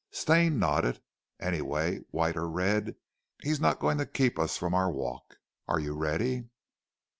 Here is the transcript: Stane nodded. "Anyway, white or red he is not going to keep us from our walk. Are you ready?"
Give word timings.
Stane 0.09 0.57
nodded. 0.57 0.99
"Anyway, 1.39 1.99
white 2.09 2.35
or 2.35 2.49
red 2.49 2.95
he 3.43 3.51
is 3.51 3.59
not 3.59 3.77
going 3.77 3.99
to 3.99 4.07
keep 4.07 4.39
us 4.39 4.57
from 4.57 4.73
our 4.73 4.89
walk. 4.91 5.37
Are 5.67 5.79
you 5.79 5.93
ready?" 5.95 6.45